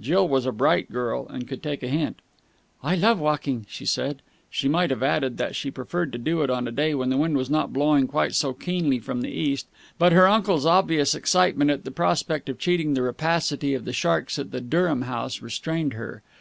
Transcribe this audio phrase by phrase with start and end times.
[0.00, 2.18] Jill was a bright girl, and could take a hint.
[2.82, 4.20] "I love walking," she said.
[4.50, 7.16] She might have added that she preferred to do it on a day when the
[7.16, 11.70] wind was not blowing quite so keenly from the East, but her uncle's obvious excitement
[11.70, 15.92] at the prospect of cheating the rapacity of the sharks at the Durham House restrained
[15.92, 16.20] her.